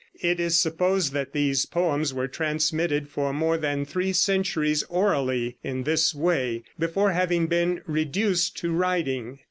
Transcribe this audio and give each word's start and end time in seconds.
It 0.19 0.39
is 0.39 0.59
supposed 0.59 1.13
that 1.13 1.31
these 1.31 1.67
poems 1.67 2.11
were 2.11 2.27
transmitted 2.27 3.07
for 3.07 3.31
more 3.33 3.55
than 3.55 3.85
three 3.85 4.13
centuries 4.13 4.81
orally 4.89 5.57
in 5.63 5.83
this 5.83 6.15
way, 6.15 6.63
before 6.79 7.11
having 7.11 7.45
been 7.45 7.81
reduced 7.85 8.57
to 8.61 8.71
writing. 8.71 9.37